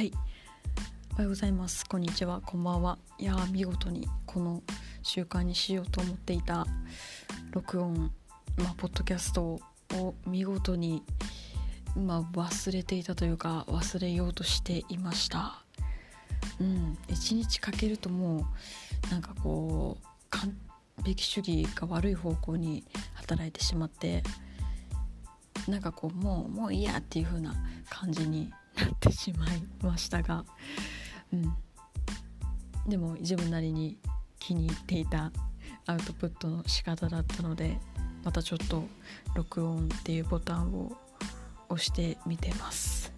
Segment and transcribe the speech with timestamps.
[0.00, 0.12] はい。
[1.12, 1.84] おはようございます。
[1.84, 2.40] こんにちは。
[2.40, 2.96] こんばんは。
[3.18, 4.62] いや見事にこの
[5.02, 6.66] 習慣にしようと思っていた
[7.50, 8.10] 録音
[8.56, 9.60] まあポッドキャスト
[9.92, 11.02] を見事に
[11.94, 15.62] まあ忘れていたというか忘れようとしていました。
[16.58, 16.96] うん。
[17.08, 18.46] 一日かけるとも
[19.06, 20.56] うなんかこう完
[21.04, 22.84] 璧主義が悪い方向に
[23.16, 24.22] 働いてしまって
[25.68, 27.54] なんかこうもうもういいやっていう風な
[27.90, 28.50] 感じに
[28.86, 30.44] なってしまいましたが、
[31.32, 31.54] うん、
[32.88, 33.98] でも自分なりに
[34.38, 35.32] 気に入っていた
[35.86, 37.78] アウトプットの仕方だったので
[38.24, 38.84] またちょっと
[39.34, 40.92] 録音っていうボタンを
[41.68, 43.12] 押してみてます。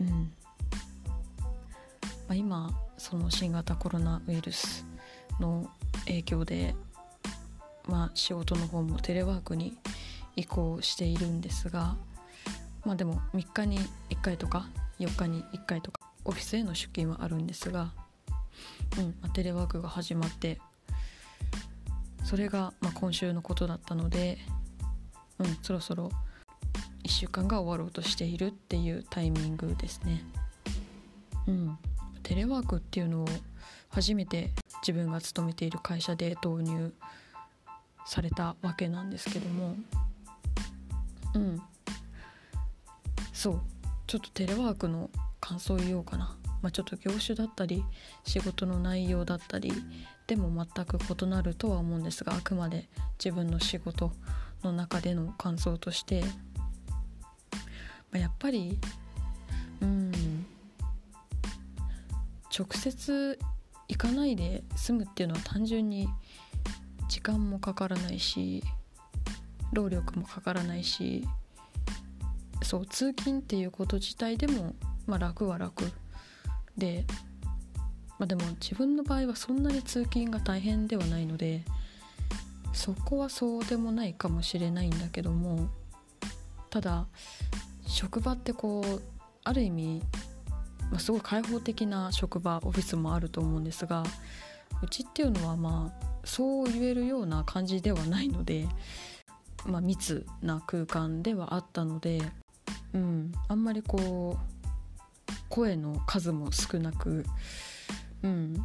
[0.00, 0.14] うんま
[2.30, 4.86] あ、今その新型コロナウイルス
[5.40, 5.68] の
[6.06, 6.74] 影響で、
[7.86, 9.76] まあ、仕事の方もテレワークに
[10.36, 11.96] 移行しているんですが
[12.84, 13.78] まあでも3日に
[14.10, 17.92] 1回とか4日に1回とかオフィスへの出勤はあるんですが、
[18.98, 20.60] うんま、テレワークが始まって
[22.24, 24.38] それがま今週のことだったので、
[25.38, 26.10] うん、そろそろ
[27.04, 30.22] 1週間が終わろうとしているっていうタイミングですね。
[31.48, 31.78] うん、
[32.22, 33.28] テレワークっていうのを
[33.88, 36.92] 初めて自分が勤めている会社で導入
[38.06, 39.74] されたわけなんですけども
[41.34, 41.62] うん
[43.40, 43.60] そう。
[44.06, 45.08] ちょっとテレワークの
[45.40, 47.82] 感想を言おうかな、まあ、ちょっと業種だったり
[48.22, 49.72] 仕事の内容だったり
[50.26, 52.90] でも全く異なるとは思うんですがあくまで
[53.24, 54.12] 自分の仕事
[54.62, 58.78] の中での感想として、まあ、やっぱり
[59.80, 60.12] うん。
[62.50, 63.38] 直接
[63.88, 66.08] 行かないで済むっていうのは単純に
[67.08, 68.62] 時間もかからないし
[69.72, 71.26] 労力もかからないし
[72.62, 74.74] そう通勤っていうこと自体でも、
[75.06, 75.84] まあ、楽は楽
[76.76, 77.04] で、
[78.18, 81.62] まあ、でも自分の場合はそんなに通勤が大変ではないので
[82.72, 85.68] そこはそうでもないかもしれないんだけども
[86.70, 87.06] ただ
[87.86, 89.02] 職場ってこう
[89.42, 90.02] ある意味、
[90.90, 94.04] まあ、すごい開放的な職場オフィスもあると思うんですが
[94.82, 98.68] うちっていうのはまあそう言えるような感じではないので、
[99.66, 102.22] まあ、密な空間ではあったので
[102.92, 107.24] うん、あんまりこう声の数も少なく、
[108.22, 108.64] うん、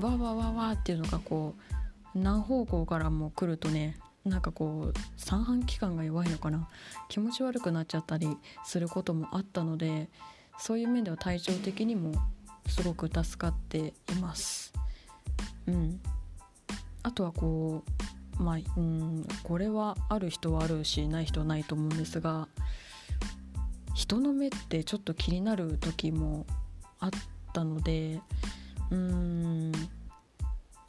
[0.00, 1.54] わわわわっていうのがこ
[2.14, 6.68] う何方向からも来るとねなんかこう三半規管が弱いのかな。
[7.08, 10.08] 気持ち悪くなっちゃったりすることもあったので
[10.58, 12.12] そういう面では体調的にも
[12.66, 14.72] すごく助かっています。
[15.66, 16.00] うん、
[17.02, 17.82] あとはこ
[18.38, 22.48] うまあうんこれはある人はあるしない人はないと思うんですが
[23.94, 26.46] 人の目ってちょっと気になる時も
[27.00, 27.10] あっ
[27.52, 28.20] たので
[28.90, 29.72] うーん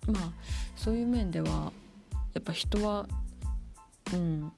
[0.07, 0.31] まあ
[0.75, 1.71] そういう面では
[2.33, 3.07] やっぱ人は
[4.13, 4.51] うん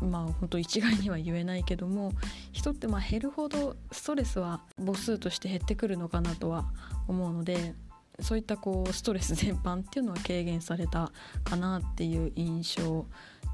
[0.00, 2.12] まあ本当一概には言えないけども
[2.52, 6.66] 人ってまあ減るほどストレスは母数として減ってくるのかなとは
[7.06, 7.74] 思うので
[8.20, 11.12] そういったこうストレス全般っていうのは軽減された
[11.44, 13.06] かなっていう印象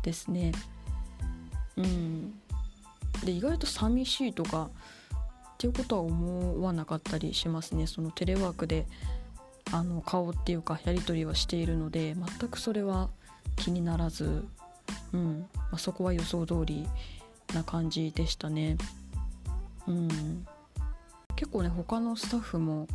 [0.03, 0.53] ですね。
[1.77, 2.41] うん
[3.27, 4.71] で意外と寂しいとか
[5.55, 7.87] っていうことは思わなかったりしますね。
[7.87, 8.87] そのテレワークで
[9.73, 13.09] あの顔っていうかやり取りはしているので全くそれは
[13.57, 14.45] 気にならず、
[15.13, 15.47] うん。
[15.55, 16.87] まあ、そこは予想通り
[17.55, 18.77] な感じでしたね。
[19.87, 20.47] うん、
[21.37, 22.87] 結構ね他のスタッフも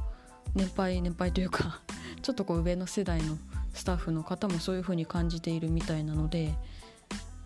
[0.55, 1.81] 年配年配というか
[2.21, 3.37] ちょっとこう上の世代の
[3.73, 6.53] スタッフの方もそういう風に感じているみたいなので、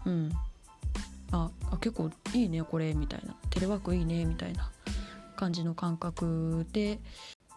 [0.06, 0.32] うん、
[1.76, 3.36] あ結構いいねこれみたいな。
[3.50, 4.72] テレワークいいねみたいな
[5.36, 7.00] 感じの感覚で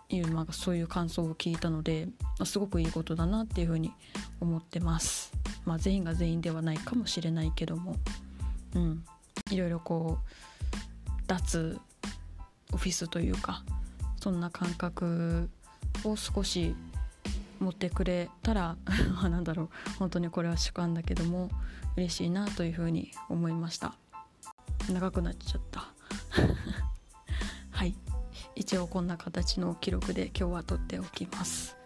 [0.08, 3.92] いう、まあ、そういう感想を聞いたので、まあ、すごくいいことだなっていうふうに
[4.40, 5.32] 思ってます。
[5.64, 7.96] まあ、全員が全員ではないかもしれないけども、
[8.74, 9.04] うん、
[9.50, 11.78] いろいろこう脱
[12.72, 13.62] オフィスというか
[14.20, 15.48] そんな感覚
[16.04, 16.74] を少し
[17.60, 18.76] 持ってくれたら
[19.28, 19.68] なんだろう。
[19.98, 21.50] 本当にこれは主観だけども
[21.96, 23.94] 嬉しいなというふうに思いました。
[24.92, 25.92] 長くなっちゃった。
[27.70, 27.94] はい。
[28.54, 31.77] 一応こんな形の記録で今日は撮っておきます。